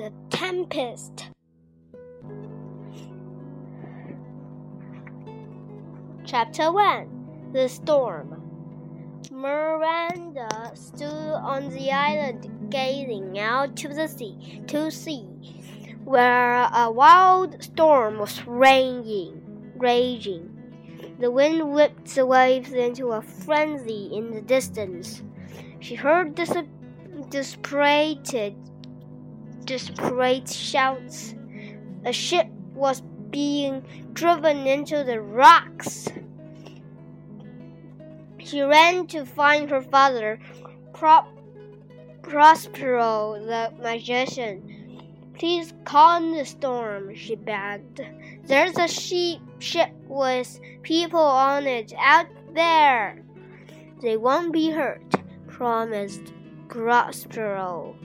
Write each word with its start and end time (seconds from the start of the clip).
The 0.00 0.12
Tempest. 0.30 1.28
Chapter 6.24 6.72
1 6.72 7.52
The 7.52 7.68
Storm. 7.68 8.40
Miranda 9.30 10.72
stood 10.72 11.04
on 11.04 11.68
the 11.68 11.92
island 11.92 12.70
gazing 12.70 13.38
out 13.38 13.76
to 13.76 13.88
the 13.88 14.08
sea 14.08 14.62
to 14.68 14.90
see 14.90 15.26
where 16.04 16.66
a 16.72 16.90
wild 16.90 17.62
storm 17.62 18.20
was 18.20 18.46
raging 18.46 19.42
raging. 19.76 20.48
The 21.18 21.30
wind 21.30 21.74
whipped 21.74 22.14
the 22.14 22.24
waves 22.24 22.72
into 22.72 23.08
a 23.08 23.20
frenzy 23.20 24.08
in 24.14 24.30
the 24.30 24.40
distance. 24.40 25.22
She 25.80 25.94
heard 25.94 26.36
the 26.36 26.66
desperate, 27.28 28.69
desperate 29.64 30.48
shouts. 30.48 31.34
A 32.04 32.12
ship 32.12 32.48
was 32.74 33.02
being 33.30 33.82
driven 34.12 34.66
into 34.66 35.04
the 35.04 35.20
rocks. 35.20 36.08
She 38.38 38.62
ran 38.62 39.06
to 39.08 39.24
find 39.24 39.70
her 39.70 39.82
father, 39.82 40.40
Pro- 40.92 41.28
Prospero 42.22 43.38
the 43.44 43.72
magician. 43.80 45.02
Please 45.38 45.72
calm 45.84 46.32
the 46.34 46.44
storm, 46.44 47.14
she 47.14 47.34
begged. 47.34 48.00
There's 48.44 48.76
a 48.76 48.88
sheep 48.88 49.40
ship 49.58 49.92
with 50.06 50.60
people 50.82 51.20
on 51.20 51.66
it 51.66 51.92
out 51.98 52.26
there. 52.54 53.22
They 54.02 54.16
won't 54.16 54.52
be 54.52 54.70
hurt, 54.70 55.14
promised 55.46 56.32
Prospero, 56.68 57.96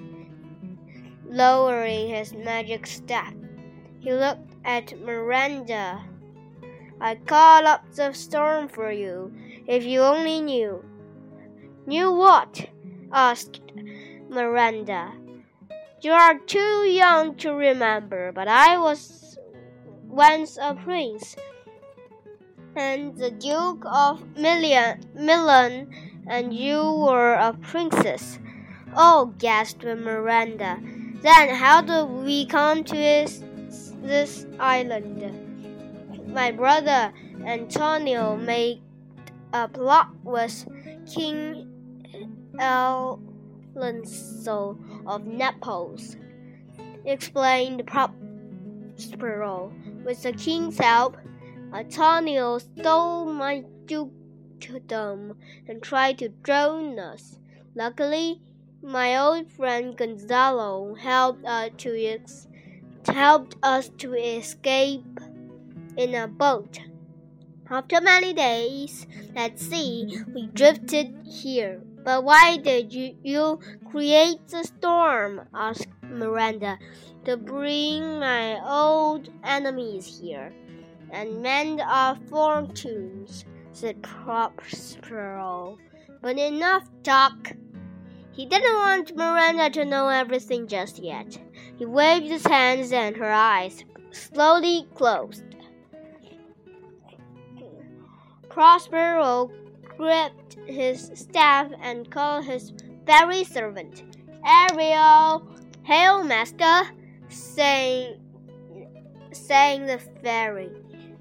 lowering 1.27 2.09
his 2.09 2.33
magic 2.33 2.87
staff. 2.87 3.33
He 3.99 4.13
looked 4.13 4.53
at 4.63 4.99
Miranda. 4.99 6.03
I 7.01 7.15
called 7.15 7.65
up 7.65 7.91
the 7.93 8.13
storm 8.13 8.67
for 8.67 8.91
you, 8.91 9.33
if 9.67 9.83
you 9.83 10.01
only 10.01 10.41
knew. 10.41 10.83
Knew 11.85 12.11
what? 12.11 12.69
asked 13.11 13.61
Miranda. 14.29 15.11
You 16.01 16.11
are 16.11 16.37
too 16.37 16.85
young 16.85 17.35
to 17.37 17.53
remember, 17.53 18.31
but 18.31 18.47
I 18.47 18.77
was 18.77 19.37
once 20.07 20.57
a 20.61 20.75
prince, 20.75 21.35
and 22.75 23.17
the 23.17 23.31
Duke 23.31 23.83
of 23.85 24.23
Milan, 24.37 25.01
Milan 25.15 25.89
and 26.27 26.53
you 26.53 26.79
were 26.79 27.33
a 27.33 27.53
princess. 27.53 28.39
Oh, 28.95 29.33
gasped 29.37 29.83
Miranda. 29.83 30.79
Then 31.25 31.49
how 31.55 31.81
did 31.81 32.05
we 32.23 32.45
come 32.45 32.83
to 32.83 32.93
this, 32.93 33.41
this 34.03 34.45
island? 34.59 35.23
My 36.27 36.51
brother 36.51 37.11
Antonio 37.43 38.35
made 38.35 38.83
a 39.51 39.67
plot 39.67 40.09
with 40.23 40.67
King 41.11 41.67
Alonso 42.59 43.07
of 45.07 45.25
Naples, 45.25 46.15
explained 47.05 47.87
Prospero. 47.87 49.73
With 50.05 50.21
the 50.21 50.33
king's 50.33 50.77
help, 50.77 51.17
Antonio 51.73 52.59
stole 52.59 53.33
my 53.33 53.63
dukedom 53.87 55.37
and 55.67 55.81
tried 55.81 56.19
to 56.19 56.29
drown 56.29 56.99
us. 56.99 57.39
Luckily, 57.73 58.43
my 58.81 59.17
old 59.17 59.51
friend 59.51 59.95
Gonzalo 59.97 60.95
helped 60.95 61.45
us 61.45 61.71
to 61.77 62.05
ex- 62.05 62.47
helped 63.07 63.55
us 63.63 63.89
to 63.97 64.13
escape 64.13 65.19
in 65.97 66.15
a 66.15 66.27
boat. 66.27 66.79
After 67.69 67.99
many 67.99 68.33
days 68.33 69.07
at 69.35 69.59
sea, 69.59 70.19
we 70.33 70.47
drifted 70.47 71.15
here. 71.25 71.81
But 72.03 72.23
why 72.23 72.57
did 72.57 72.93
you, 72.93 73.17
you 73.23 73.59
create 73.89 74.47
the 74.49 74.63
storm? 74.63 75.47
asked 75.53 75.87
Miranda. 76.03 76.77
To 77.25 77.37
bring 77.37 78.19
my 78.19 78.59
old 78.63 79.29
enemies 79.43 80.19
here 80.21 80.53
and 81.09 81.41
mend 81.41 81.81
our 81.81 82.15
fortunes, 82.29 83.45
said 83.71 84.03
Prospero. 84.03 85.79
But 86.21 86.37
enough 86.37 86.87
talk. 87.01 87.53
He 88.35 88.45
didn't 88.45 88.75
want 88.75 89.15
Miranda 89.15 89.69
to 89.69 89.85
know 89.85 90.09
everything 90.09 90.67
just 90.67 90.99
yet. 90.99 91.39
He 91.77 91.85
waved 91.85 92.27
his 92.27 92.45
hands 92.45 92.91
and 92.91 93.15
her 93.15 93.31
eyes 93.31 93.85
slowly 94.11 94.87
closed. 94.93 95.43
Prospero 98.49 99.51
gripped 99.97 100.57
his 100.65 101.11
staff 101.13 101.71
and 101.81 102.11
called 102.11 102.43
his 102.43 102.73
fairy 103.05 103.45
servant. 103.45 104.03
Ariel, 104.45 105.47
hail, 105.83 106.21
master, 106.23 106.83
saying, 107.29 108.19
saying 109.31 109.85
the 109.85 109.99
fairy. 110.21 110.71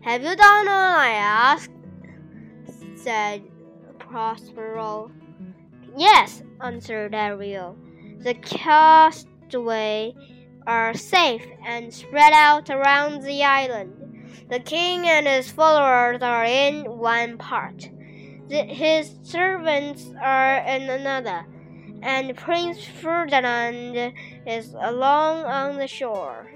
Have 0.00 0.22
you 0.22 0.34
done 0.34 0.68
all 0.68 0.98
I 0.98 1.10
asked? 1.10 1.70
said 2.96 3.42
Prospero. 4.00 5.12
Yes, 5.96 6.42
answered 6.60 7.14
Ariel. 7.14 7.76
The 8.18 8.34
castaways 8.34 10.14
are 10.66 10.94
safe 10.94 11.46
and 11.64 11.92
spread 11.92 12.32
out 12.32 12.68
around 12.68 13.22
the 13.22 13.44
island. 13.44 14.04
The 14.50 14.58
king 14.58 15.06
and 15.06 15.26
his 15.26 15.50
followers 15.50 16.20
are 16.20 16.44
in 16.44 16.84
one 16.98 17.38
part. 17.38 17.88
The, 18.48 18.64
his 18.64 19.14
servants 19.22 20.10
are 20.20 20.58
in 20.58 20.90
another, 20.90 21.46
and 22.02 22.36
Prince 22.36 22.84
Ferdinand 22.84 24.14
is 24.46 24.74
along 24.80 25.44
on 25.44 25.78
the 25.78 25.86
shore. 25.86 26.50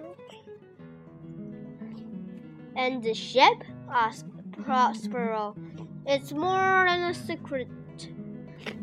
And 2.77 3.03
the 3.03 3.15
ship? 3.15 3.63
asked 3.91 4.27
Prospero. 4.65 5.55
It's 6.07 6.33
more 6.33 6.85
than 6.87 7.05
a 7.05 7.15
secret 7.15 7.69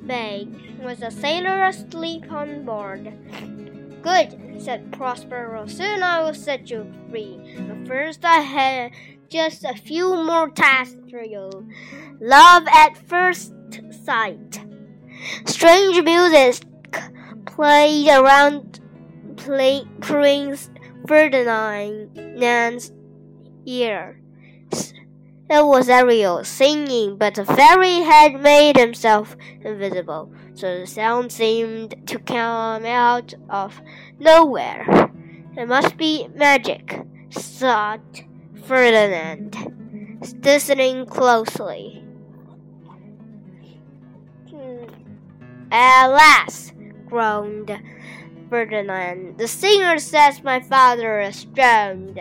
bay, 0.06 0.48
with 0.84 1.02
a 1.02 1.12
sailor 1.12 1.66
asleep 1.66 2.32
on 2.32 2.66
board. 2.66 3.14
Good, 4.02 4.62
said 4.62 4.92
Prospero. 4.92 5.66
Soon 5.66 6.04
I 6.04 6.22
will 6.22 6.34
set 6.34 6.70
you 6.70 6.92
free. 7.10 7.40
But 7.68 7.88
first 7.88 8.24
I 8.24 8.40
have 8.40 8.92
just 9.30 9.64
a 9.64 9.74
few 9.74 10.16
more 10.24 10.50
tasks 10.50 11.10
for 11.10 11.24
you. 11.24 11.50
Love 12.20 12.68
at 12.68 12.98
first 13.08 13.54
sight. 14.06 14.62
Strange 15.46 16.04
music 16.04 16.64
played 17.46 18.10
around 18.10 18.80
play, 19.38 19.84
Prince 20.02 20.70
Ferdinand's 21.08 22.92
ear. 23.66 24.22
It 25.48 25.64
was 25.64 25.90
Ariel 25.90 26.44
singing, 26.44 27.18
but 27.18 27.36
the 27.36 27.46
fairy 27.46 28.02
had 28.02 28.42
made 28.42 28.78
himself 28.78 29.38
invisible, 29.62 30.32
so 30.56 30.80
the 30.80 30.88
sound 30.88 31.32
seemed 31.32 32.08
to 32.08 32.18
come 32.18 32.84
out 32.84 33.36
of 33.48 33.80
nowhere. 34.18 35.12
It 35.56 35.68
must 35.68 35.98
be 35.98 36.28
magic, 36.34 37.00
thought 37.32 38.24
Ferdinand, 38.64 40.20
listening 40.44 41.06
closely. 41.06 42.04
Alas, 45.72 46.72
groaned 47.06 47.80
Ferdinand, 48.50 49.38
the 49.38 49.48
singer 49.48 50.00
says 50.00 50.42
my 50.44 50.60
father 50.60 51.20
is 51.20 51.46
drowned. 51.46 52.20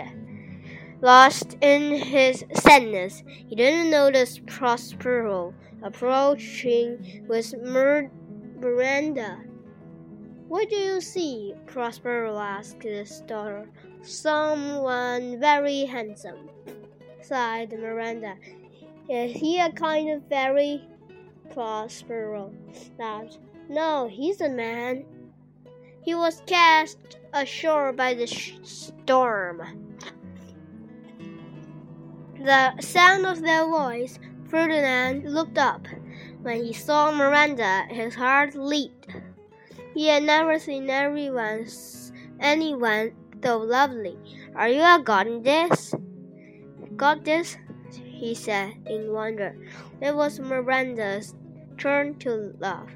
Lost 1.04 1.58
in 1.60 1.96
his 1.96 2.46
sadness, 2.54 3.22
he 3.26 3.54
didn't 3.54 3.90
notice 3.90 4.40
Prospero 4.46 5.52
approaching 5.82 7.26
with 7.28 7.54
Miranda. 7.62 9.36
What 10.48 10.70
do 10.70 10.76
you 10.76 11.02
see? 11.02 11.52
Prospero 11.66 12.38
asked 12.38 12.82
his 12.82 13.20
daughter. 13.26 13.68
Someone 14.00 15.38
very 15.38 15.84
handsome, 15.84 16.48
sighed 17.20 17.78
Miranda. 17.78 18.36
Is 19.10 19.36
he 19.36 19.60
a 19.60 19.70
kind 19.72 20.08
of 20.08 20.26
fairy? 20.30 20.88
Prospero 21.52 22.50
laughed. 22.98 23.40
No, 23.68 24.08
he's 24.10 24.40
a 24.40 24.48
man. 24.48 25.04
He 26.00 26.14
was 26.14 26.40
cast 26.46 27.18
ashore 27.34 27.92
by 27.92 28.14
the 28.14 28.26
storm. 28.26 29.83
The 32.44 32.78
sound 32.82 33.24
of 33.24 33.40
their 33.40 33.64
voice, 33.64 34.18
Ferdinand 34.50 35.24
looked 35.24 35.56
up. 35.56 35.88
When 36.42 36.62
he 36.62 36.74
saw 36.74 37.10
Miranda, 37.10 37.86
his 37.88 38.14
heart 38.14 38.54
leaped. 38.54 39.06
He 39.94 40.08
had 40.08 40.24
never 40.24 40.58
seen 40.58 40.90
anyone 40.90 41.66
anyone 42.38 43.14
so 43.42 43.56
lovely. 43.56 44.18
Are 44.54 44.68
you 44.68 44.82
a 44.82 45.00
goddess? 45.02 45.94
Goddess, 46.96 47.56
he 47.94 48.34
said 48.34 48.74
in 48.84 49.10
wonder. 49.10 49.56
It 50.02 50.14
was 50.14 50.38
Miranda's 50.38 51.34
turn 51.78 52.18
to 52.18 52.54
laugh. 52.58 52.90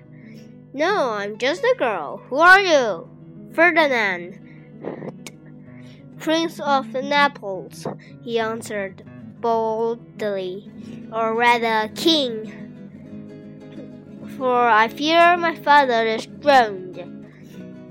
No, 0.75 1.09
I'm 1.13 1.39
just 1.39 1.65
a 1.65 1.75
girl. 1.79 2.19
Who 2.29 2.37
are 2.37 2.61
you? 2.61 3.09
Ferdinand, 3.55 4.41
Prince 6.19 6.61
of 6.61 6.93
Naples, 6.93 7.87
he 8.23 8.39
answered 8.39 9.05
boldly, 9.41 10.71
or 11.13 11.35
rather, 11.35 11.89
king. 11.95 12.55
For 14.37 14.69
I 14.69 14.89
fear 14.89 15.37
my 15.37 15.55
father 15.57 16.07
is 16.07 16.27
drowned. 16.27 17.27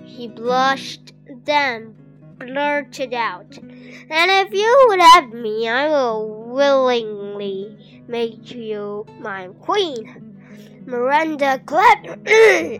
He 0.05 0.27
blushed, 0.27 1.13
then 1.45 1.95
blurted 2.37 3.13
out, 3.13 3.57
And 3.57 4.31
if 4.31 4.53
you 4.53 4.85
would 4.87 5.01
have 5.01 5.33
me, 5.33 5.67
I 5.67 5.89
will 5.89 6.45
willingly 6.47 8.03
make 8.07 8.51
you 8.51 9.05
my 9.19 9.49
queen. 9.61 10.83
Miranda 10.85 11.59
clapped 11.65 12.07
her 12.27 12.79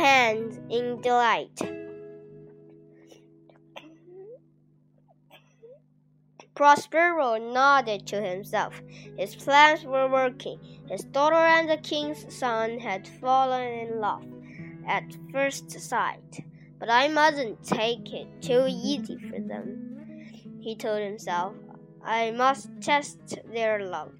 hands 0.00 0.60
in 0.70 1.00
delight. 1.00 1.81
Prospero 6.54 7.38
nodded 7.38 8.06
to 8.08 8.20
himself. 8.20 8.82
His 9.16 9.34
plans 9.34 9.84
were 9.84 10.08
working. 10.08 10.58
His 10.88 11.04
daughter 11.04 11.34
and 11.34 11.68
the 11.68 11.78
king's 11.78 12.32
son 12.34 12.78
had 12.78 13.08
fallen 13.08 13.66
in 13.66 14.00
love 14.00 14.24
at 14.86 15.16
first 15.32 15.70
sight. 15.70 16.44
But 16.78 16.90
I 16.90 17.08
mustn't 17.08 17.64
take 17.64 18.12
it 18.12 18.26
too 18.42 18.66
easy 18.68 19.16
for 19.16 19.40
them, 19.40 20.26
he 20.60 20.74
told 20.74 21.00
himself. 21.00 21.54
I 22.04 22.32
must 22.32 22.68
test 22.80 23.38
their 23.52 23.84
love. 23.84 24.12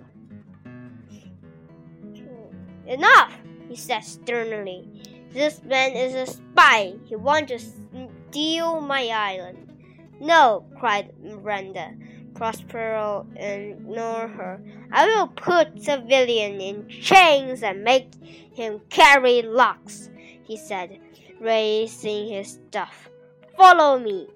Enough, 2.87 3.33
he 3.69 3.77
said 3.77 4.05
sternly. 4.05 4.89
This 5.31 5.63
man 5.65 5.93
is 5.93 6.15
a 6.15 6.33
spy. 6.33 6.95
He 7.05 7.17
wants 7.17 7.53
to 7.53 8.09
steal 8.31 8.81
my 8.81 9.09
island. 9.09 9.73
No, 10.21 10.65
cried 10.79 11.13
Miranda. 11.21 11.95
Prospero 12.35 13.27
ignored 13.37 14.31
her. 14.31 14.61
I 14.91 15.07
will 15.07 15.29
put 15.29 15.83
Civilian 15.83 16.61
in 16.61 16.89
chains 16.89 17.63
and 17.63 17.85
make 17.85 18.13
him 18.55 18.81
carry 18.89 19.43
locks, 19.43 20.11
he 20.45 20.57
said, 20.57 20.99
raising 21.41 22.29
his 22.29 22.59
staff. 22.69 23.11
Follow 23.57 23.99
me. 23.99 24.29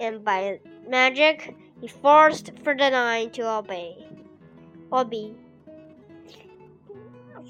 And 0.00 0.24
by 0.24 0.60
magic, 0.88 1.54
he 1.80 1.88
forced 1.88 2.50
Ferdinand 2.62 3.32
to 3.34 3.48
obey. 3.58 4.06
Obey. 4.92 5.34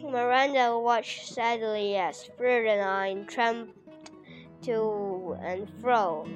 Miranda 0.03 0.79
watched 0.79 1.33
sadly 1.33 1.97
as 1.97 2.25
Ferdinand 2.37 3.29
tramped 3.29 3.79
to 4.63 5.37
and 5.41 5.69
fro, 5.81 6.27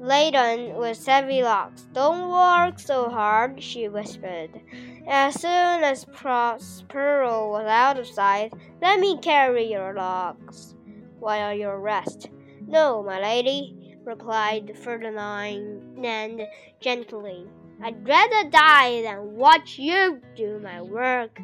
laden 0.00 0.76
with 0.76 1.06
heavy 1.06 1.42
locks. 1.42 1.82
Don't 1.92 2.30
work 2.30 2.80
so 2.80 3.08
hard, 3.08 3.62
she 3.62 3.88
whispered. 3.88 4.60
As 5.06 5.40
soon 5.40 5.84
as 5.84 6.04
Prospero 6.06 7.50
was 7.50 7.66
out 7.66 7.98
of 7.98 8.06
sight, 8.06 8.52
let 8.82 8.98
me 8.98 9.18
carry 9.18 9.70
your 9.70 9.94
locks 9.94 10.74
while 11.20 11.54
you 11.54 11.70
rest. 11.70 12.30
No, 12.66 13.02
my 13.02 13.20
lady, 13.20 13.96
replied 14.04 14.76
Ferdinand 14.78 16.46
gently. 16.80 17.46
I'd 17.82 18.08
rather 18.08 18.50
die 18.50 19.02
than 19.02 19.36
watch 19.36 19.78
you 19.78 20.20
do 20.34 20.58
my 20.58 20.82
work 20.82 21.38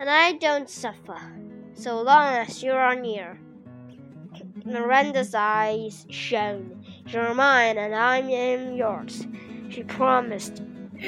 and 0.00 0.08
I 0.08 0.32
don't 0.32 0.68
suffer, 0.68 1.20
so 1.74 2.00
long 2.00 2.32
as 2.32 2.62
you 2.62 2.72
are 2.72 2.94
near. 2.94 3.38
Miranda's 4.64 5.34
eyes 5.34 6.06
shone. 6.08 6.79
You're 7.12 7.34
mine, 7.34 7.76
and 7.76 7.92
I 7.92 8.18
am 8.18 8.76
yours, 8.76 9.26
she 9.68 9.82
promised. 9.82 10.62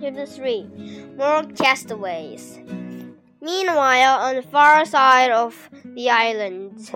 Chapter 0.00 0.26
3 0.26 1.14
More 1.16 1.42
Castaways. 1.56 2.60
Meanwhile, 3.40 4.20
on 4.20 4.36
the 4.36 4.42
far 4.42 4.84
side 4.84 5.32
of 5.32 5.68
the 5.84 6.08
island, 6.08 6.88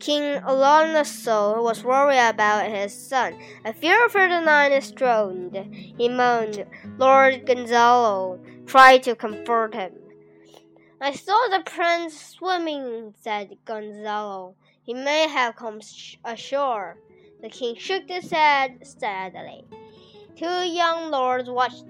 King 0.00 0.40
Alonso 0.46 1.62
was 1.62 1.84
worried 1.84 2.26
about 2.26 2.70
his 2.70 2.94
son. 2.94 3.38
I 3.66 3.72
fear 3.72 4.08
Ferdinand 4.08 4.72
is 4.72 4.92
drowned, 4.92 5.56
he 5.98 6.08
moaned. 6.08 6.64
Lord 6.96 7.44
Gonzalo 7.44 8.40
tried 8.64 9.02
to 9.02 9.14
comfort 9.14 9.74
him. 9.74 9.92
I 11.02 11.12
saw 11.12 11.48
the 11.50 11.62
prince 11.62 12.18
swimming, 12.18 13.12
said 13.20 13.58
Gonzalo. 13.66 14.56
He 14.84 14.92
may 14.92 15.26
have 15.28 15.56
come 15.56 15.80
ashore. 16.24 16.98
The 17.40 17.48
king 17.48 17.76
shook 17.76 18.08
his 18.08 18.30
head 18.30 18.86
sadly. 18.86 19.64
Two 20.36 20.46
young 20.46 21.10
lords 21.10 21.48
watched 21.48 21.84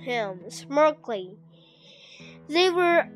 him 0.00 0.40
smirkingly. 0.48 1.36
They 2.48 2.70
were 2.70 3.06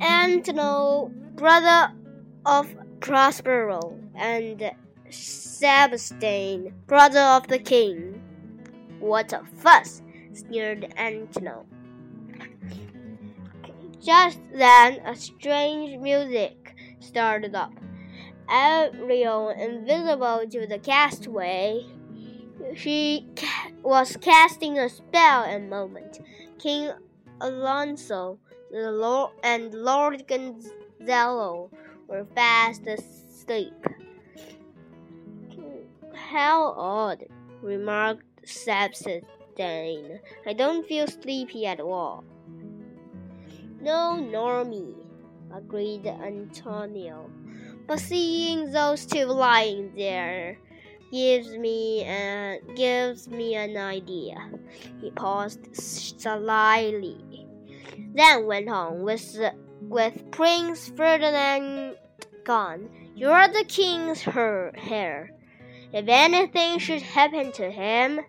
Antonio, 0.00 1.10
brother 1.34 1.92
of 2.46 2.74
Prospero, 3.00 3.98
and 4.14 4.72
Sebastian, 5.10 6.74
brother 6.86 7.20
of 7.20 7.46
the 7.48 7.58
king. 7.58 8.22
What 9.00 9.34
a 9.34 9.42
fuss! 9.56 10.02
sneered 10.32 10.94
Antonio. 10.96 11.66
Just 14.00 14.38
then, 14.54 15.00
a 15.04 15.14
strange 15.14 15.98
music 16.00 16.74
started 17.00 17.54
up. 17.54 17.72
Ariel, 18.50 19.50
invisible 19.50 20.44
to 20.50 20.66
the 20.66 20.78
castaway, 20.78 21.86
she 22.74 23.26
ca 23.36 23.70
was 23.82 24.16
casting 24.20 24.78
a 24.78 24.88
spell 24.88 25.44
in 25.44 25.64
a 25.64 25.68
moment. 25.68 26.20
King 26.58 26.90
Alonso 27.40 28.38
the 28.70 28.92
Lord, 28.92 29.32
and 29.42 29.74
Lord 29.74 30.26
Gonzalo 30.28 31.70
were 32.06 32.24
fast 32.34 32.86
asleep. 32.86 33.74
How 36.14 36.72
odd, 36.76 37.24
remarked 37.62 38.24
Sebastian. 38.44 39.22
I 39.58 40.54
don't 40.56 40.86
feel 40.86 41.06
sleepy 41.06 41.66
at 41.66 41.80
all. 41.80 42.24
No, 43.80 44.16
nor 44.16 44.64
me, 44.64 44.94
agreed 45.52 46.06
Antonio. 46.06 47.28
But 47.90 47.98
seeing 47.98 48.70
those 48.70 49.04
two 49.04 49.24
lying 49.24 49.90
there 49.96 50.56
gives 51.10 51.48
me 51.56 52.04
a, 52.04 52.60
gives 52.76 53.26
me 53.26 53.56
an 53.56 53.76
idea. 53.76 54.36
He 55.00 55.10
paused 55.10 55.74
slyly, 55.74 57.18
then 58.14 58.46
went 58.46 58.68
on 58.68 59.02
with 59.02 59.36
with 59.82 60.30
Prince 60.30 60.90
Ferdinand 60.90 61.96
gone. 62.44 62.90
You're 63.16 63.48
the 63.48 63.64
king's 63.64 64.22
her 64.22 64.72
heir. 64.88 65.32
If 65.92 66.04
anything 66.06 66.78
should 66.78 67.02
happen 67.02 67.50
to 67.54 67.72
him, 67.72 68.20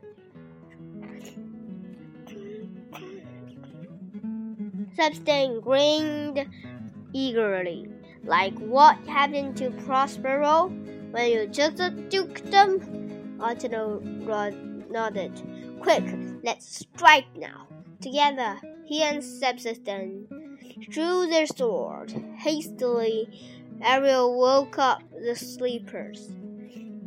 Sebastian 4.96 5.62
grinned 5.62 6.48
eagerly. 7.14 7.91
Like 8.24 8.58
what 8.60 8.98
happened 9.08 9.58
to 9.58 9.72
Prospero 9.72 10.68
when 11.12 11.32
you 11.32 11.48
just 11.48 11.78
took 12.10 12.40
them? 12.52 13.40
Antonio 13.44 14.00
nodded. 14.90 15.42
Quick, 15.82 16.04
let's 16.44 16.80
strike 16.80 17.26
now. 17.36 17.68
Together, 18.02 18.60
he 18.86 19.02
and 19.02 19.24
Sebastian 19.24 20.28
drew 20.90 21.28
their 21.28 21.48
swords. 21.48 22.14
Hastily, 22.38 23.28
Ariel 23.82 24.38
woke 24.38 24.78
up 24.78 25.02
the 25.12 25.36
sleepers. 25.36 26.30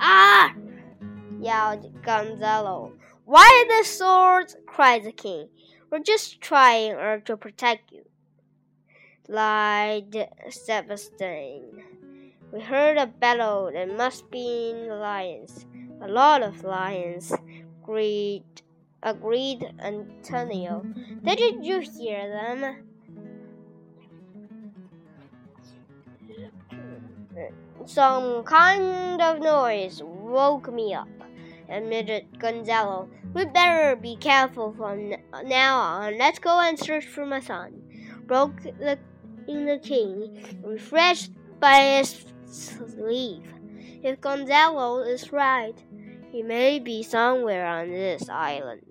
Ah! 0.00 0.54
yelled 1.40 2.02
Gonzalo. 2.02 2.92
Why 3.24 3.64
the 3.68 3.86
swords? 3.86 4.56
cried 4.66 5.04
the 5.04 5.12
king. 5.12 5.48
We're 5.90 6.00
just 6.00 6.40
trying 6.40 7.22
to 7.22 7.36
protect 7.36 7.92
you, 7.92 8.04
lied 9.28 10.28
Sebastian. 10.50 11.82
We 12.52 12.60
heard 12.60 12.98
a 12.98 13.06
battle. 13.06 13.68
It 13.68 13.96
must 13.96 14.30
be 14.30 14.72
lions. 14.88 15.66
A 16.02 16.08
lot 16.08 16.42
of 16.42 16.62
lions, 16.62 17.32
agreed, 17.82 18.44
agreed 19.02 19.74
Antonio. 19.80 20.84
Did 21.24 21.64
you 21.64 21.80
hear 21.80 22.28
them? 22.28 22.76
Some 27.86 28.44
kind 28.44 29.20
of 29.20 29.40
noise 29.40 30.02
woke 30.02 30.72
me 30.72 30.94
up, 30.94 31.08
admitted 31.68 32.38
Gonzalo. 32.38 33.08
We'd 33.34 33.52
better 33.52 33.96
be 33.96 34.16
careful 34.16 34.72
from 34.72 35.14
now 35.44 35.78
on. 35.78 36.18
Let's 36.18 36.38
go 36.38 36.60
and 36.60 36.78
search 36.78 37.04
for 37.04 37.26
my 37.26 37.40
son. 37.40 37.82
Broke 38.26 38.62
the, 38.62 38.98
in 39.48 39.66
the 39.66 39.78
king, 39.78 40.60
refreshed 40.62 41.32
by 41.60 41.98
his 41.98 42.24
sleep. 42.46 43.44
If 44.02 44.20
Gonzalo 44.20 45.00
is 45.00 45.32
right, 45.32 45.74
he 46.30 46.42
may 46.42 46.78
be 46.78 47.02
somewhere 47.02 47.66
on 47.66 47.88
this 47.88 48.28
island. 48.28 48.82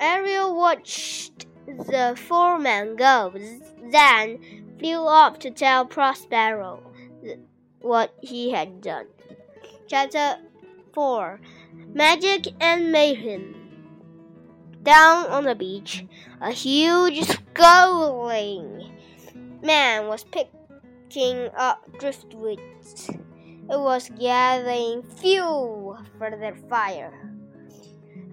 Ariel 0.00 0.54
watched 0.56 1.46
the 1.66 2.14
foreman 2.16 2.96
go, 2.96 3.32
then 3.90 4.38
flew 4.78 5.06
off 5.06 5.38
to 5.40 5.50
tell 5.50 5.84
Prospero 5.84 6.82
what 7.80 8.14
he 8.20 8.50
had 8.50 8.80
done. 8.80 9.06
Chapter 9.86 10.38
4 10.92 11.40
Magic 11.94 12.48
and 12.60 12.92
Mayhem 12.92 13.57
Down 14.88 15.26
on 15.26 15.44
the 15.44 15.54
beach, 15.54 16.06
a 16.40 16.50
huge 16.50 17.20
scowling 17.20 18.90
man 19.62 20.06
was 20.06 20.24
picking 20.24 21.50
up 21.54 21.84
driftwood. 21.98 22.58
It 22.58 23.78
was 23.78 24.08
gathering 24.18 25.02
fuel 25.02 25.98
for 26.16 26.30
their 26.30 26.54
fire. 26.70 27.12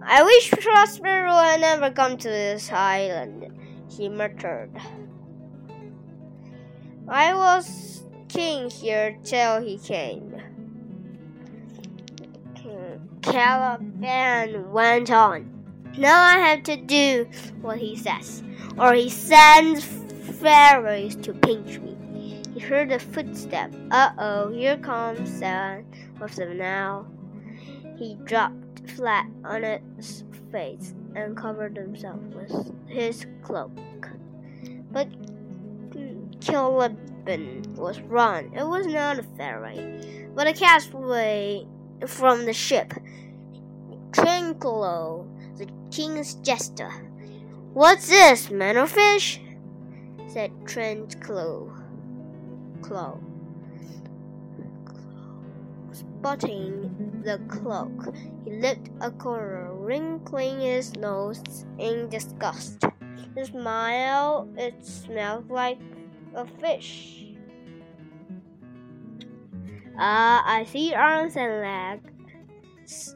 I 0.02 0.24
wish 0.24 0.50
Prospero 0.52 1.34
had 1.34 1.60
never 1.60 1.92
come 1.92 2.16
to 2.16 2.30
this 2.30 2.72
island, 2.72 3.52
he 3.90 4.08
muttered. 4.08 4.72
I 7.10 7.34
was 7.34 8.06
king 8.30 8.70
here 8.70 9.18
till 9.26 9.62
he 9.62 9.78
came. 9.78 10.42
Caliban 13.22 14.72
went 14.72 15.12
on. 15.12 15.55
Now 15.98 16.22
I 16.22 16.38
have 16.40 16.64
to 16.64 16.76
do 16.76 17.28
what 17.62 17.78
he 17.78 17.96
says, 17.96 18.44
or 18.78 18.94
he 18.94 19.10
sends 19.10 19.86
fairies 20.42 21.16
to 21.18 21.34
pinch 21.34 21.80
me. 21.80 22.42
He 22.54 22.60
heard 22.60 22.92
a 22.92 23.00
footstep. 23.00 23.74
Uh 23.92 24.12
oh, 24.18 24.50
here 24.50 24.78
comes 24.78 25.40
Son 25.40 25.86
of 26.20 26.36
the 26.36 26.46
now. 26.54 27.06
He 27.98 28.16
dropped 28.26 28.90
flat 28.92 29.28
on 29.44 29.64
his 29.96 30.24
face 30.52 30.94
and 31.16 31.36
covered 31.36 31.78
himself 31.78 32.20
with 32.34 32.74
his 32.88 33.26
cloak. 33.42 33.72
But 34.92 35.08
Caliban 36.42 37.74
was 37.76 38.00
wrong. 38.02 38.54
It 38.54 38.66
was 38.66 38.86
not 38.86 39.20
a 39.20 39.24
fairy, 39.24 40.28
but 40.36 40.48
a 40.48 40.54
castaway 40.54 41.66
from 42.06 42.46
the 42.46 42.54
ship. 42.54 42.94
Trinculo, 44.12 45.28
the 45.58 45.68
king's 45.92 46.36
jester. 46.36 46.92
What's 47.74 48.08
this, 48.08 48.50
man 48.50 48.78
or 48.78 48.88
fish? 48.88 49.42
said 50.28 50.52
Trinculo. 50.66 51.72
Clo. 52.82 53.20
Spotting 55.92 57.22
the 57.24 57.40
cloak, 57.48 58.14
he 58.44 58.52
lit 58.52 58.80
a 59.00 59.12
corner, 59.12 59.74
wrinkling 59.74 60.60
his 60.60 60.96
nose 60.96 61.42
in 61.78 62.10
disgust. 62.10 62.84
The 63.36 63.46
smile, 63.46 64.50
it 64.58 64.86
smelled 64.86 65.50
like 65.50 65.80
a 66.34 66.46
fish. 66.46 67.26
Ah, 69.98 70.44
I 70.46 70.66
see 70.66 70.94
arms 70.94 71.38
and 71.38 71.62
legs. 71.62 73.15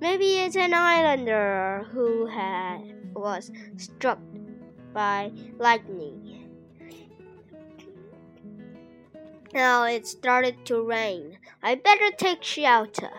Maybe 0.00 0.38
it's 0.38 0.56
an 0.56 0.74
islander 0.74 1.86
who 1.90 2.26
had 2.26 3.14
was 3.14 3.50
struck 3.76 4.20
by 4.92 5.32
lightning. 5.58 6.48
Now 9.52 9.84
it 9.84 10.06
started 10.06 10.64
to 10.66 10.82
rain. 10.82 11.38
I 11.62 11.74
better 11.74 12.10
take 12.16 12.44
shelter. 12.44 13.10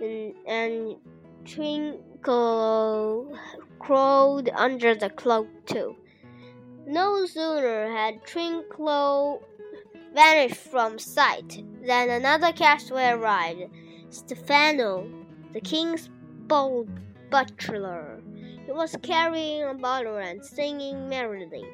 And, 0.00 0.34
and 0.46 0.96
Trinculo 1.44 3.36
crawled 3.78 4.48
under 4.48 4.94
the 4.94 5.10
cloak 5.10 5.48
too. 5.66 5.96
No 6.86 7.24
sooner 7.26 7.92
had 7.92 8.24
Trinculo 8.24 9.42
vanished 10.14 10.56
from 10.56 10.98
sight 10.98 11.62
than 11.86 12.10
another 12.10 12.52
castaway 12.52 13.10
arrived. 13.10 13.70
Stefano, 14.10 15.06
the 15.58 15.68
king's 15.68 16.08
bold 16.46 16.88
butler. 17.30 18.20
He 18.64 18.70
was 18.70 18.94
carrying 19.02 19.64
a 19.64 19.74
bottle 19.74 20.16
and 20.16 20.44
singing 20.44 21.08
merrily. 21.08 21.64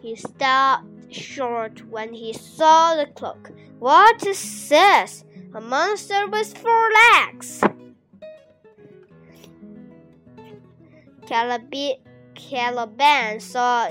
He 0.00 0.14
stopped 0.14 1.12
short 1.12 1.84
when 1.88 2.14
he 2.14 2.32
saw 2.32 2.94
the 2.94 3.06
clock. 3.06 3.50
What 3.80 4.24
is 4.24 4.68
this? 4.68 5.24
A 5.54 5.60
monster 5.60 6.28
with 6.28 6.56
four 6.56 6.88
legs. 7.02 7.64
Caliban 11.26 11.96
saw 13.40 13.88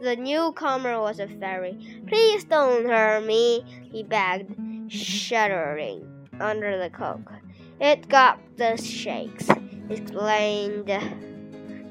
the 0.00 0.14
newcomer 0.14 1.00
was 1.00 1.18
a 1.18 1.26
fairy. 1.26 1.76
Please 2.06 2.44
don't 2.44 2.86
hurt 2.86 3.26
me, 3.26 3.64
he 3.90 4.04
begged, 4.04 4.54
shuddering 4.92 6.06
under 6.38 6.78
the 6.78 6.88
cloak. 6.88 7.32
It 7.80 8.08
got 8.08 8.38
the 8.56 8.76
shakes, 8.76 9.48
explained, 9.88 10.90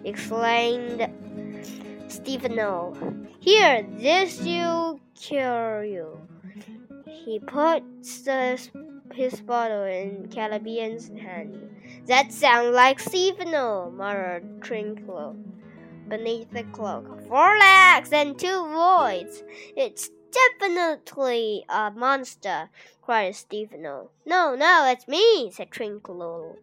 explained 0.06 1.10
Stefano. 2.08 2.94
Here, 3.40 3.88
this 3.98 4.40
will 4.40 5.00
cure 5.20 5.84
you. 5.84 6.22
He 7.08 7.40
puts 7.40 8.22
the, 8.22 8.60
his 9.16 9.42
bottle 9.42 9.84
in 9.84 10.28
Caliban's 10.30 11.10
hand. 11.20 11.70
That 12.06 12.32
sounds 12.32 12.76
like 12.76 13.00
Stefano, 13.00 13.90
muttered 13.90 14.60
Trinculo 14.62 15.36
beneath 16.08 16.52
the 16.52 16.64
cloak. 16.66 17.20
Four 17.28 17.58
legs 17.58 18.14
and 18.14 18.38
two 18.38 18.68
voids. 18.70 19.44
It's 19.76 20.12
definitely 20.32 21.66
a 21.70 21.92
monster, 21.92 22.70
cried 23.02 23.36
Stefano. 23.36 24.12
No, 24.26 24.56
no, 24.56 24.88
it's 24.90 25.08
me, 25.08 25.52
said 25.52 25.70
Trinculo, 25.70 26.58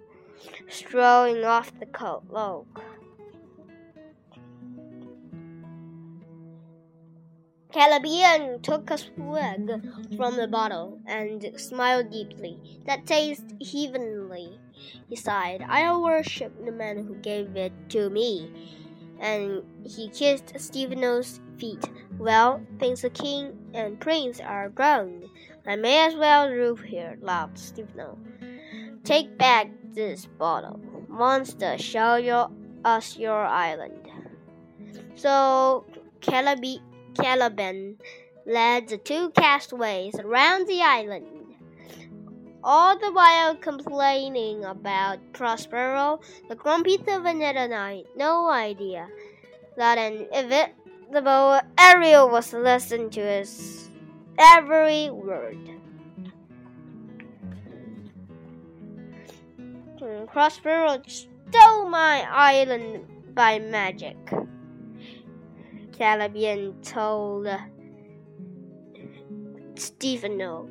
strolling 0.69 1.45
off 1.45 1.73
the 1.79 1.87
cloak. 1.87 2.83
Caliban 7.73 8.63
took 8.63 8.91
a 8.91 8.97
swig 8.97 9.71
from 10.17 10.37
the 10.37 10.49
bottle 10.49 10.99
and 11.07 11.53
smiled 11.61 12.11
deeply. 12.11 12.59
That 12.87 13.07
tastes 13.07 13.53
heavenly, 13.71 14.59
he 15.09 15.17
sighed. 15.17 15.63
I 15.69 15.95
worship 15.95 16.65
the 16.65 16.73
man 16.73 17.05
who 17.07 17.17
gave 17.17 17.55
it 17.55 17.73
to 17.91 18.09
me 18.09 18.51
and 19.21 19.63
he 19.85 20.09
kissed 20.09 20.53
Stefano's 20.59 21.41
feet. 21.59 21.89
Well, 22.19 22.61
since 22.81 23.03
the 23.03 23.11
king 23.11 23.57
and 23.75 24.01
prince 24.01 24.41
are 24.41 24.69
grown, 24.69 25.29
I 25.67 25.77
may 25.77 26.07
as 26.07 26.15
well 26.15 26.49
live 26.49 26.81
here, 26.81 27.19
laughed 27.21 27.59
Stefano. 27.59 28.19
Take 29.05 29.37
back 29.39 29.71
this 29.95 30.27
bottle. 30.27 30.81
Monster, 31.09 31.79
show 31.79 32.17
your, 32.17 32.51
us 32.85 33.17
your 33.17 33.45
island. 33.45 34.09
So 35.15 35.85
Caliban 36.21 37.97
led 38.47 38.89
the 38.89 38.99
two 38.99 39.31
castaways 39.31 40.15
around 40.17 40.69
the 40.69 40.83
island 40.83 41.27
all 42.67 42.99
the 42.99 43.13
while 43.13 43.55
complaining 43.55 44.65
about 44.65 45.21
Prospero, 45.33 46.19
the 46.49 46.57
grumpy 46.57 46.99
Savanettanite. 46.99 48.07
No 48.17 48.51
idea 48.51 49.07
that 49.77 49.99
an 49.99 50.27
inevitable 51.09 51.61
Ariel 51.79 52.29
was 52.29 52.53
listening 52.53 53.11
to 53.11 53.21
his 53.21 53.91
every 54.39 55.11
word. 55.11 55.59
Hmm, 59.99 60.27
Prospero 60.27 61.01
stole 61.07 61.89
my 61.89 62.27
island 62.31 63.07
by 63.35 63.59
magic. 63.59 64.17
Caliban 65.93 66.81
told 66.83 67.49
Stefano. 69.77 70.69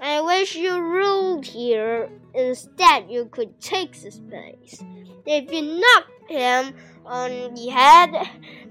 I 0.00 0.20
wish 0.20 0.56
you 0.56 0.80
ruled 0.80 1.46
here. 1.46 2.10
Instead, 2.34 3.10
you 3.10 3.26
could 3.26 3.60
take 3.60 3.92
the 3.92 4.10
place. 4.28 4.82
If 5.24 5.52
you 5.52 5.80
knock 5.80 6.06
him 6.28 6.74
on 7.06 7.54
the 7.54 7.68
head, 7.68 8.10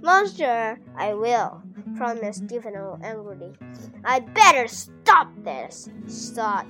monster, 0.01 0.79
I 0.97 1.13
will. 1.13 1.61
promised 1.95 2.45
Stefano 2.47 2.99
angrily. 3.03 3.53
I 4.03 4.19
better 4.19 4.67
stop 4.67 5.29
this, 5.43 5.89
thought 6.33 6.65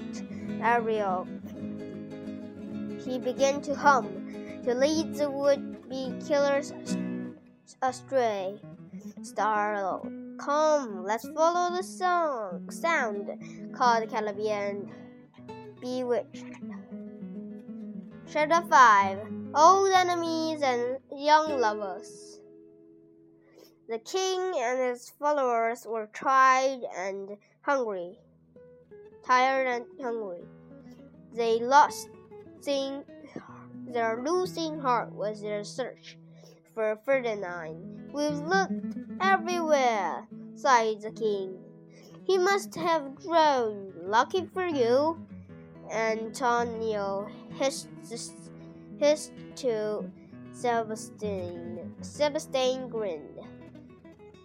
Ariel. 0.62 1.28
He 3.06 3.20
began 3.20 3.62
to 3.62 3.76
hum 3.76 4.62
to 4.64 4.74
lead 4.74 5.16
the 5.16 5.30
would-be 5.30 6.14
killers 6.28 6.74
astray. 7.82 8.60
Startled, 9.24 10.12
come, 10.40 11.04
let's 11.04 11.28
follow 11.30 11.76
the 11.76 11.84
song 11.84 12.70
sound, 12.70 13.30
called 13.74 14.10
Caliban, 14.10 14.92
bewitched. 15.80 16.46
Chapter 18.32 18.62
5 18.70 19.20
Old 19.54 19.92
Enemies 19.92 20.62
and 20.62 20.98
Young 21.22 21.62
Lovers. 21.62 22.40
The 23.88 24.00
king 24.00 24.54
and 24.58 24.80
his 24.80 25.12
followers 25.20 25.86
were 25.88 26.10
tired 26.16 26.82
and 26.98 27.38
hungry. 27.62 28.18
Tired 29.24 29.68
and 29.68 29.86
hungry. 30.02 30.42
They 31.36 31.60
lost 31.60 32.10
thing, 32.64 33.04
their 33.86 34.24
losing 34.24 34.80
heart 34.80 35.14
was 35.14 35.44
their 35.44 35.64
search 35.64 36.18
for 36.74 36.98
Ferdinand. 37.06 38.10
We've 38.12 38.40
looked 38.40 38.98
everywhere, 39.22 40.28
sighed 40.56 41.02
the 41.04 41.12
king. 41.12 41.60
He 42.26 42.40
must 42.40 42.74
have 42.74 43.22
drowned. 43.22 43.94
Lucky 43.96 44.50
for 44.52 44.66
you. 44.66 45.24
Antonio 45.92 47.30
hissed, 47.60 47.90
hissed 48.98 49.34
to 49.58 50.12
Sebastian. 50.54 51.96
Sebastian 52.02 52.90
grinned. 52.90 53.40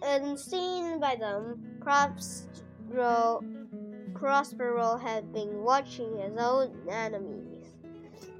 Unseen 0.01 0.99
by 0.99 1.15
them, 1.15 1.79
Prospero, 1.81 3.43
Prospero 4.13 4.97
had 4.97 5.33
been 5.33 5.63
watching 5.63 6.17
his 6.17 6.37
own 6.37 6.75
enemies. 6.89 7.65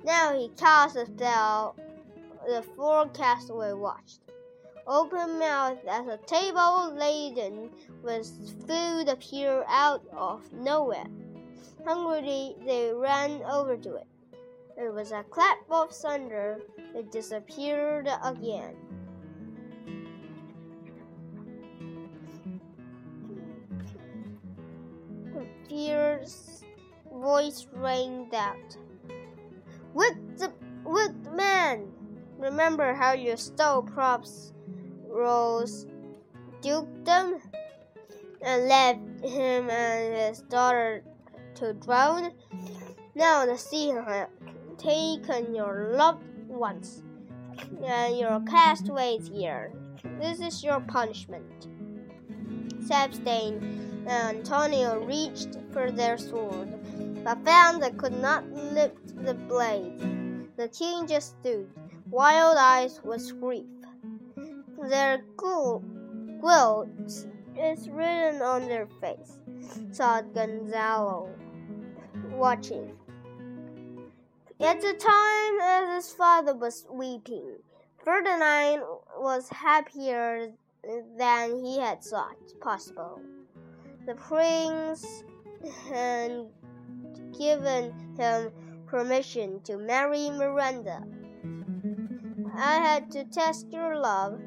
Now 0.04 0.38
he 0.38 0.50
cast 0.58 0.98
spell. 1.08 1.76
The 2.48 2.64
four 2.76 3.10
castaway 3.10 3.74
watched, 3.74 4.22
open 4.88 5.38
mouthed 5.38 5.86
as 5.86 6.08
a 6.08 6.18
table 6.26 6.94
laden 6.96 7.70
with 8.02 8.26
food 8.66 9.10
appeared 9.10 9.66
out 9.68 10.04
of 10.16 10.54
nowhere. 10.54 11.08
Hungrily, 11.86 12.56
they 12.66 12.94
ran 12.94 13.42
over 13.44 13.76
to 13.76 13.96
it. 13.96 14.08
It 14.80 14.94
was 14.94 15.12
a 15.12 15.24
clap 15.24 15.58
of 15.72 15.92
thunder. 15.92 16.60
It 16.94 17.12
disappeared 17.12 18.08
again. 18.24 18.76
A 25.36 25.68
fierce 25.68 26.62
voice 27.12 27.66
rang 27.74 28.30
out. 28.36 28.78
With 29.96 30.38
the 30.38 30.52
with 30.86 31.16
man! 31.34 31.92
Remember 32.38 32.94
how 32.94 33.14
you 33.14 33.36
stole 33.36 33.82
props, 33.82 34.54
Rose 35.08 35.88
dukedom, 36.62 37.42
and 38.42 38.68
left 38.68 39.26
him 39.26 39.72
and 39.72 40.16
his 40.16 40.42
daughter 40.44 41.04
to 41.56 41.74
drown? 41.74 42.32
Now 43.16 43.48
the 43.48 43.58
sea 43.58 43.90
taken 44.78 45.54
your 45.56 45.94
loved 45.96 46.24
ones 46.48 47.04
and 47.84 48.18
your 48.18 48.40
castaways 48.42 49.28
here. 49.28 49.72
This 50.20 50.40
is 50.40 50.64
your 50.64 50.80
punishment. 50.82 51.68
Sebastian 52.82 54.06
and 54.08 54.38
Antonio 54.38 55.04
reached 55.06 55.58
for 55.72 55.92
their 55.92 56.18
sword, 56.18 56.70
but 57.24 57.44
found 57.44 57.84
they 57.84 57.92
could 57.92 58.20
not 58.22 58.50
lift 58.52 59.26
the 59.26 59.34
blade. 59.34 60.00
The 60.56 60.70
king 60.70 61.08
just 61.08 61.36
stood, 61.40 61.68
wild 62.10 62.58
eyes 62.58 63.02
with 63.04 63.40
grief. 63.42 63.66
Their 64.90 65.24
guilt 65.38 66.16
is 67.60 67.90
written 67.90 68.42
on 68.42 68.68
their 68.68 68.88
face, 69.02 69.40
thought 69.94 70.34
Gonzalo, 70.34 71.30
watching. 72.32 72.97
At 74.60 74.82
the 74.82 74.94
time 74.94 75.60
as 75.62 76.06
his 76.06 76.14
father 76.14 76.56
was 76.56 76.88
weeping, 76.90 77.58
Ferdinand 78.04 78.82
was 79.16 79.48
happier 79.50 80.52
than 81.16 81.64
he 81.64 81.78
had 81.78 82.04
thought 82.04 82.38
possible. 82.60 83.22
The 84.08 84.16
prince 84.16 85.24
had 85.90 86.48
given 87.38 87.94
him 88.18 88.52
permission 88.88 89.62
to 89.66 89.78
marry 89.78 90.32
Miranda. 90.32 91.04
I 92.56 92.76
had 92.80 93.12
to 93.12 93.26
test 93.26 93.68
your 93.72 94.00
love, 94.00 94.40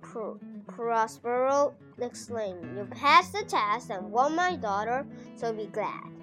Pro 0.00 0.38
Prospero 0.68 1.74
exclaimed. 1.98 2.76
You 2.76 2.84
passed 2.84 3.32
the 3.32 3.44
test 3.44 3.90
and 3.90 4.12
won 4.12 4.36
my 4.36 4.54
daughter, 4.54 5.04
so 5.34 5.52
be 5.52 5.66
glad. 5.66 6.13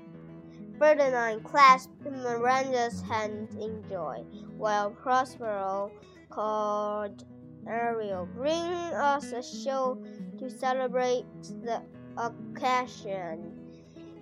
Ferdinand 0.81 1.43
clasped 1.43 1.93
Miranda's 2.09 3.03
hand 3.03 3.49
in 3.61 3.87
joy, 3.87 4.23
while 4.57 4.89
Prospero 4.89 5.91
called 6.31 7.23
Ariel, 7.67 8.27
Bring 8.35 8.63
us 8.95 9.31
a 9.31 9.43
show 9.43 10.03
to 10.39 10.49
celebrate 10.49 11.27
the 11.63 11.83
occasion, 12.17 13.61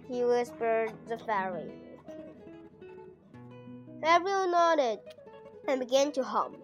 he 0.06 0.26
whispered 0.26 0.92
the 1.08 1.18
fairy. 1.20 1.72
Ariel 4.04 4.52
nodded 4.52 5.00
and 5.66 5.80
began 5.80 6.12
to 6.12 6.24
hum, 6.26 6.58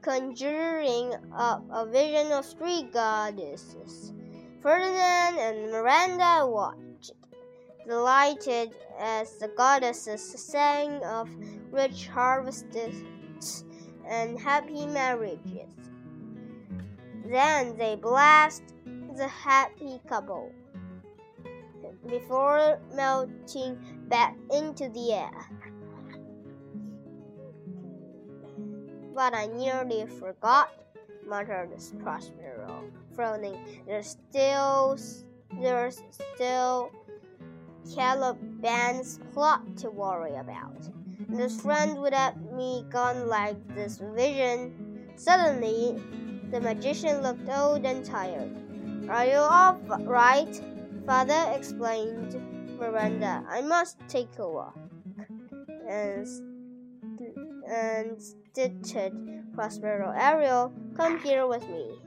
conjuring 0.00 1.12
up 1.36 1.62
a 1.70 1.84
vision 1.84 2.32
of 2.32 2.46
three 2.46 2.84
goddesses. 2.84 4.14
Ferdinand 4.62 5.38
and 5.38 5.70
Miranda 5.70 6.46
watched, 6.46 6.87
delighted 7.88 8.74
as 9.00 9.38
the 9.38 9.48
goddesses 9.48 10.22
sang 10.22 11.02
of 11.04 11.28
rich 11.70 12.06
harvests 12.08 13.64
and 14.06 14.38
happy 14.38 14.84
marriages. 14.86 15.72
Then 17.24 17.76
they 17.78 17.96
blessed 17.96 18.74
the 19.16 19.26
happy 19.26 20.00
couple 20.06 20.52
before 22.06 22.78
melting 22.94 23.78
back 24.08 24.36
into 24.52 24.90
the 24.90 25.12
air. 25.14 25.50
But 29.14 29.34
I 29.34 29.46
nearly 29.46 30.06
forgot, 30.06 30.70
muttered 31.26 31.70
Prospero, 32.02 32.84
frowning. 33.14 33.58
There's 33.86 34.16
still, 34.30 34.96
there's 35.60 36.00
still 36.34 36.92
Caliban's 37.86 39.20
plot 39.32 39.76
to 39.78 39.90
worry 39.90 40.34
about. 40.34 40.88
This 41.28 41.60
friend 41.60 41.98
would 41.98 42.14
have 42.14 42.36
me 42.52 42.84
gone 42.90 43.28
like 43.28 43.56
this 43.74 43.98
vision. 44.14 45.10
Suddenly, 45.16 46.00
the 46.50 46.60
magician 46.60 47.22
looked 47.22 47.48
old 47.48 47.84
and 47.84 48.04
tired. 48.04 48.56
Are 49.08 49.26
you 49.26 49.36
all 49.36 49.74
right? 50.04 50.62
Father 51.06 51.52
explained 51.54 52.36
Miranda. 52.78 53.44
I 53.48 53.60
must 53.62 53.98
take 54.08 54.38
a 54.38 54.48
walk. 54.48 54.78
And, 55.88 56.26
and 57.70 58.20
stitched 58.20 59.12
Prospero 59.54 60.14
Ariel, 60.16 60.72
come 60.94 61.18
here 61.20 61.46
with 61.46 61.68
me. 61.68 61.98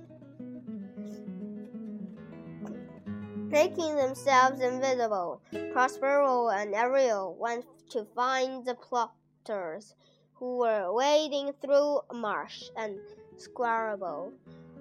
Making 3.51 3.97
themselves 3.97 4.61
invisible, 4.61 5.41
Prospero 5.73 6.47
and 6.47 6.73
Ariel 6.73 7.35
went 7.37 7.65
to 7.89 8.05
find 8.15 8.65
the 8.65 8.75
plotters 8.75 9.93
who 10.35 10.59
were 10.59 10.93
wading 10.93 11.51
through 11.61 11.99
marsh 12.13 12.69
and 12.77 12.97
squarable. 13.35 14.31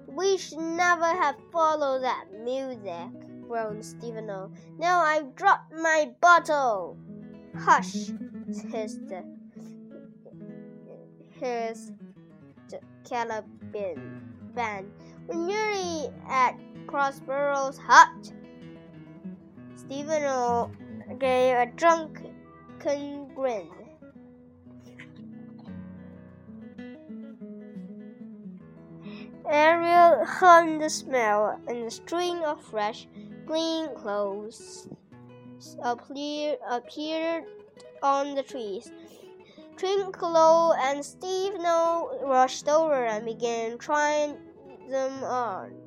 We 0.06 0.38
should 0.38 0.60
never 0.60 1.04
have 1.04 1.34
followed 1.50 2.02
that 2.04 2.26
music, 2.44 3.10
groaned 3.48 3.84
Stefano. 3.84 4.52
Now 4.78 5.00
I've 5.00 5.34
dropped 5.34 5.72
my 5.72 6.12
bottle. 6.20 6.96
Hush, 7.58 8.12
hissed 8.70 9.10
his 11.40 11.92
Caliban. 13.04 14.22
We're 15.26 15.34
nearly 15.34 16.08
at 16.28 16.54
Prospero's 16.86 17.76
hut. 17.76 18.32
Stefano 19.90 20.70
gave 21.18 21.56
a 21.56 21.66
drunken 21.74 23.34
grin. 23.34 23.68
Ariel 29.50 30.24
hummed 30.24 30.80
the 30.80 30.88
smell, 30.88 31.60
and 31.66 31.78
a 31.78 31.90
string 31.90 32.44
of 32.44 32.62
fresh, 32.62 33.08
clean 33.48 33.92
clothes 33.96 34.86
appeared, 35.82 36.58
appeared 36.70 37.46
on 38.00 38.36
the 38.36 38.44
trees. 38.44 38.92
Trinculo 39.74 40.72
and 40.78 41.04
Stephano 41.04 42.10
rushed 42.22 42.68
over 42.68 43.06
and 43.06 43.24
began 43.24 43.76
trying 43.76 44.36
them 44.88 45.24
on. 45.24 45.79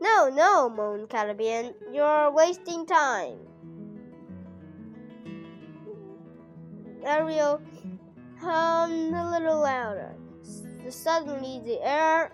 No, 0.00 0.30
no, 0.30 0.70
moaned 0.70 1.10
Caliban, 1.10 1.74
you're 1.92 2.30
wasting 2.30 2.86
time. 2.86 3.38
Ariel 7.04 7.60
hummed 8.40 9.14
a 9.14 9.30
little 9.30 9.60
louder. 9.60 10.14
Suddenly, 10.88 11.60
the 11.64 11.80
air 11.86 12.32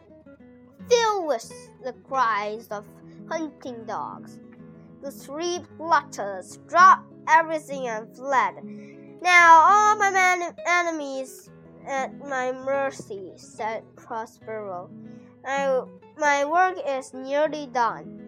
filled 0.89 1.27
with 1.27 1.53
the 1.85 1.93
cries 2.09 2.69
of 2.69 2.87
hunting 3.29 3.85
dogs. 3.85 4.39
The 5.03 5.11
three 5.11 5.61
plotters 5.77 6.59
dropped 6.69 7.13
everything 7.29 7.89
and 7.89 8.15
fled. 8.17 8.55
Now 9.21 9.61
all 9.61 9.97
my 9.97 10.11
man- 10.11 10.57
enemies 10.67 11.51
at 11.87 12.17
my 12.19 12.53
mercy, 12.53 13.33
said 13.37 13.85
Prospero. 13.97 14.91
I, 15.45 15.83
my 16.19 16.45
work 16.45 16.79
is 16.87 17.13
nearly 17.13 17.67
done. 17.67 18.23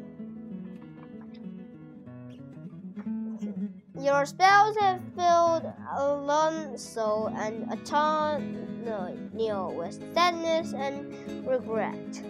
Your 3.98 4.27
spells 4.27 4.77
have 4.77 5.01
filled 5.16 5.72
Alonso 5.96 7.33
and 7.35 7.70
Antonio 7.72 9.70
with 9.70 10.14
sadness 10.14 10.72
and 10.72 11.46
regret. 11.46 12.22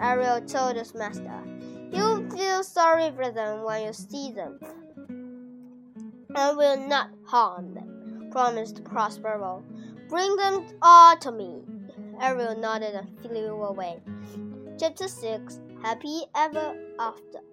Ariel 0.00 0.40
told 0.40 0.76
his 0.76 0.94
master. 0.94 1.40
You'll 1.92 2.28
feel 2.30 2.64
sorry 2.64 3.12
for 3.14 3.30
them 3.30 3.62
when 3.62 3.86
you 3.86 3.92
see 3.92 4.32
them. 4.32 4.58
I 6.34 6.52
will 6.52 6.88
not 6.88 7.10
harm 7.26 7.74
them, 7.74 8.28
promised 8.32 8.82
Prospero. 8.82 9.62
Bring 10.08 10.34
them 10.36 10.66
all 10.82 11.16
to 11.18 11.30
me. 11.30 11.62
Ariel 12.20 12.56
nodded 12.56 12.94
and 12.96 13.20
flew 13.20 13.62
away. 13.62 14.00
Chapter 14.76 15.06
6 15.06 15.60
Happy 15.82 16.22
Ever 16.34 16.74
After. 16.98 17.46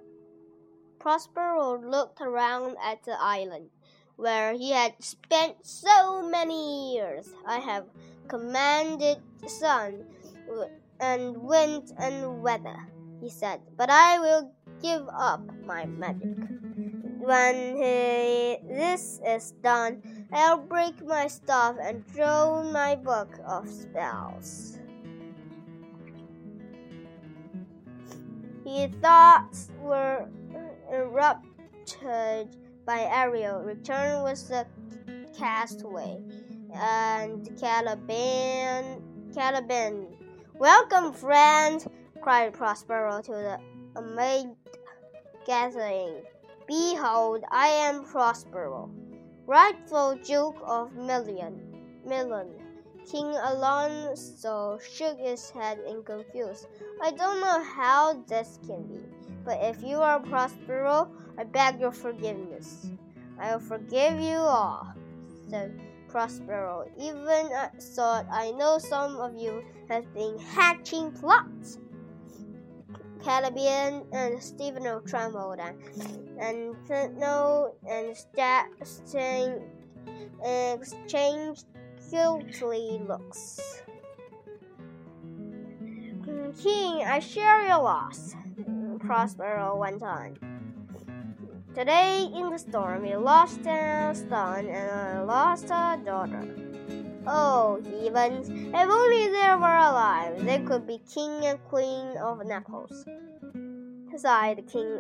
Prospero 0.98 1.78
looked 1.78 2.20
around 2.20 2.78
at 2.84 3.04
the 3.06 3.14
island 3.14 3.70
where 4.16 4.54
he 4.54 4.72
had 4.72 4.96
spent 4.98 5.58
so 5.62 6.28
many 6.28 6.96
years. 6.96 7.30
I 7.46 7.60
have 7.60 7.86
commanded 8.28 9.22
sun 9.46 10.06
and 11.00 11.38
wind 11.38 11.94
and 12.00 12.42
weather, 12.42 12.90
he 13.22 13.30
said, 13.30 13.62
but 13.78 13.92
I 13.92 14.18
will 14.18 14.52
give 14.82 15.06
up 15.14 15.46
my 15.64 15.86
magic. 15.86 16.34
When 17.22 17.78
he, 17.78 18.58
this 18.66 19.22
is 19.24 19.54
done, 19.62 20.02
I'll 20.34 20.58
break 20.58 21.06
my 21.06 21.28
staff 21.28 21.76
and 21.80 22.02
throw 22.08 22.64
my 22.64 22.96
book 22.96 23.38
of 23.46 23.70
spells. 23.70 24.81
His 28.66 28.92
thoughts 29.02 29.70
were 29.82 30.28
interrupted 30.92 32.56
by 32.86 33.02
Ariel, 33.12 33.62
returned 33.62 34.24
with 34.24 34.48
the 34.48 34.66
castaway, 35.38 36.22
and 36.74 37.50
Caliban. 37.60 39.02
Caliban, 39.34 40.08
welcome, 40.60 41.14
friend! 41.14 41.86
cried 42.22 42.54
Prospero 42.54 43.22
to 43.24 43.32
the 43.32 43.60
amazed 43.96 44.56
gathering. 45.46 46.22
Behold, 46.68 47.44
I 47.50 47.68
am 47.68 48.04
Prospero, 48.04 48.92
rightful 49.48 50.16
Duke 50.24 50.62
of 50.64 50.94
Milan. 50.94 51.60
Milan. 52.06 52.61
King 53.12 53.36
Alonso 53.44 54.80
shook 54.80 55.20
his 55.20 55.50
head 55.50 55.80
in 55.86 56.02
confusion. 56.02 56.70
I 57.04 57.12
don't 57.12 57.42
know 57.42 57.62
how 57.62 58.24
this 58.26 58.58
can 58.66 58.84
be, 58.88 59.02
but 59.44 59.60
if 59.62 59.84
you 59.84 59.98
are 59.98 60.22
Prospero, 60.22 61.12
I 61.38 61.44
beg 61.44 61.82
your 61.82 61.92
forgiveness. 61.92 62.88
I 63.38 63.52
will 63.54 63.60
forgive 63.60 64.18
you 64.22 64.38
all, 64.38 64.88
said 65.50 65.78
Prospero. 66.08 66.90
Even 66.98 67.50
uh, 67.52 67.68
I 67.74 67.80
thought 67.82 68.28
I 68.32 68.52
know 68.52 68.78
some 68.78 69.18
of 69.18 69.36
you 69.36 69.62
have 69.90 70.14
been 70.14 70.40
hatching 70.40 71.12
plots. 71.12 71.80
Caliban 73.22 74.06
and 74.14 74.42
Stephano 74.42 75.02
trembled, 75.02 75.60
and, 75.60 75.78
and 76.40 76.76
Fentano 76.88 77.74
and 77.90 78.16
Stain 78.84 79.62
exchanged 80.44 81.66
guilty 82.12 83.00
looks. 83.08 83.82
Mm, 85.82 86.62
king, 86.62 87.08
I 87.08 87.20
share 87.20 87.66
your 87.66 87.82
loss, 87.82 88.36
mm, 88.60 89.00
Prospero 89.00 89.78
went 89.78 90.04
on. 90.04 90.36
Today 91.74 92.28
in 92.36 92.50
the 92.50 92.58
storm, 92.60 93.04
we 93.04 93.16
lost 93.16 93.62
a 93.62 94.14
son 94.14 94.68
and 94.68 94.92
I 94.92 95.22
lost 95.24 95.66
a 95.72 95.98
daughter. 96.04 96.44
Oh, 97.26 97.80
heavens, 97.80 98.50
if 98.50 98.90
only 98.90 99.30
they 99.30 99.56
were 99.56 99.80
alive, 99.90 100.44
they 100.44 100.60
could 100.60 100.86
be 100.86 101.00
king 101.14 101.46
and 101.46 101.64
queen 101.70 102.18
of 102.18 102.46
Naples. 102.46 103.06
Sighed 104.18 104.68
King 104.68 105.00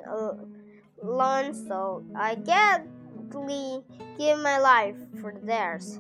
Alonso, 1.04 2.06
I 2.15 2.36
gladly 2.36 3.84
give 4.17 4.39
my 4.39 4.58
life 4.60 4.95
for 5.19 5.34
theirs. 5.43 6.00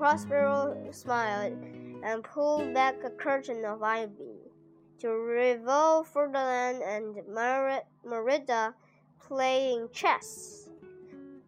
Prospero 0.00 0.74
smiled 0.92 1.52
and 2.02 2.24
pulled 2.24 2.72
back 2.72 3.04
a 3.04 3.10
curtain 3.10 3.66
of 3.66 3.82
ivy 3.82 4.38
to 4.98 5.10
reveal 5.10 6.04
Ferdinand 6.04 6.80
and 6.80 7.16
Miranda 8.02 8.74
playing 9.22 9.90
chess. 9.92 10.70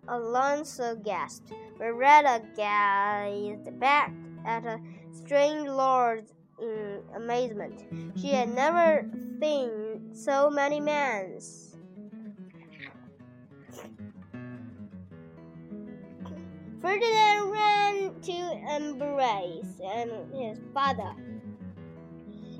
Alonso 0.07 0.95
gasped. 0.97 1.51
Miranda 1.79 2.43
gazed 2.55 3.81
back 3.81 4.13
at 4.45 4.67
a 4.67 4.79
strange 5.13 5.67
lord 5.67 6.27
in 6.61 7.01
amazement. 7.17 7.81
She 8.21 8.33
had 8.33 8.55
never 8.55 9.11
seen 9.41 10.11
so 10.15 10.51
many 10.51 10.79
men. 10.79 11.39
Ferdinand 16.83 17.51
ran 17.51 18.21
to 18.21 18.77
embrace 18.77 19.81
and 19.83 20.11
his 20.35 20.59
father 20.75 21.15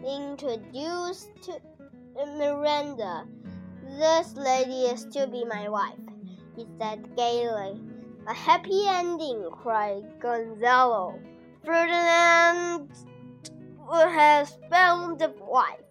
introduced 0.05 1.29
to 1.43 1.61
Miranda 2.15 3.27
this 3.99 4.35
lady 4.37 4.87
is 4.87 5.05
to 5.07 5.27
be 5.27 5.45
my 5.45 5.69
wife, 5.69 6.01
he 6.57 6.67
said 6.79 7.15
gaily. 7.15 7.79
A 8.27 8.33
happy 8.33 8.87
ending, 8.87 9.49
cried 9.51 10.05
Gonzalo. 10.19 11.19
Ferdinand 11.65 12.89
has 13.91 14.57
found 14.71 15.21
a 15.21 15.29
wife, 15.41 15.85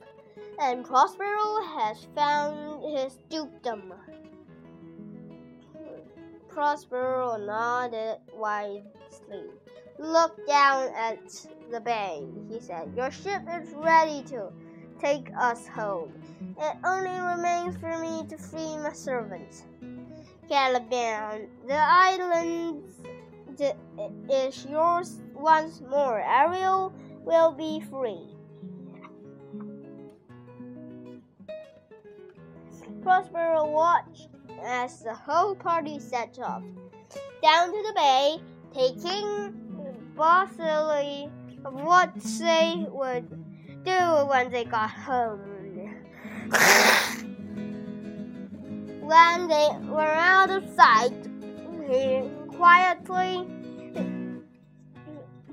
and 0.59 0.83
Prospero 0.83 1.61
has 1.77 2.07
found 2.15 2.83
his 2.97 3.19
dukedom. 3.29 3.93
Prospero 6.53 7.37
nodded 7.37 8.17
wisely. 8.33 8.83
Look 9.97 10.45
down 10.47 10.89
at 10.95 11.19
the 11.71 11.79
bay, 11.79 12.23
he 12.49 12.59
said. 12.59 12.91
Your 12.95 13.11
ship 13.11 13.43
is 13.49 13.73
ready 13.73 14.23
to 14.29 14.51
take 14.99 15.29
us 15.37 15.65
home. 15.67 16.11
It 16.59 16.77
only 16.83 17.09
remains 17.09 17.77
for 17.77 17.97
me 17.99 18.27
to 18.27 18.37
free 18.37 18.77
my 18.77 18.91
servants. 18.93 19.63
Caliban, 20.49 21.47
the 21.67 21.77
island 21.77 22.83
is 24.29 24.65
yours 24.65 25.21
once 25.33 25.81
more. 25.81 26.19
Ariel 26.19 26.93
will 27.23 27.53
be 27.53 27.79
free. 27.79 28.27
Prospero 33.01 33.69
watched 33.69 34.30
as 34.63 34.99
the 34.99 35.13
whole 35.13 35.55
party 35.55 35.99
set 35.99 36.37
off 36.39 36.63
down 37.41 37.67
to 37.67 37.83
the 37.87 37.93
bay, 37.95 38.39
taking 38.73 40.13
bossily 40.15 41.29
of 41.65 41.73
what 41.73 42.13
they 42.39 42.85
would 42.89 43.29
do 43.83 44.25
when 44.27 44.51
they 44.51 44.63
got 44.63 44.89
home. 44.89 45.39
when 49.01 49.47
they 49.47 49.69
were 49.89 50.01
out 50.01 50.49
of 50.49 50.63
sight, 50.75 51.13
he 51.89 52.21
quietly 52.55 53.47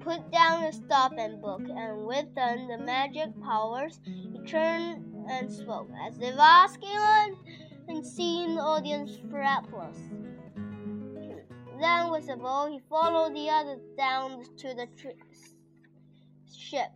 put 0.00 0.30
down 0.30 0.62
the 0.62 0.72
stopping 0.72 1.40
book, 1.40 1.62
and 1.68 2.06
with 2.06 2.34
them 2.34 2.68
the 2.68 2.78
magic 2.78 3.28
powers, 3.42 4.00
he 4.04 4.38
turned 4.46 5.04
and 5.28 5.52
spoke, 5.52 5.90
as 6.06 6.18
if 6.18 6.34
asking 6.38 7.36
and 7.88 8.06
seeing 8.06 8.54
the 8.54 8.60
audience 8.60 9.16
breathless. 9.16 9.98
Then, 11.80 12.10
with 12.10 12.28
a 12.28 12.36
bow, 12.36 12.68
he 12.70 12.80
followed 12.88 13.34
the 13.34 13.48
others 13.48 13.80
down 13.96 14.44
to 14.58 14.74
the 14.74 14.86
ship. 16.52 16.90